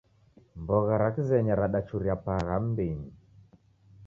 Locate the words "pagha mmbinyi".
2.25-3.09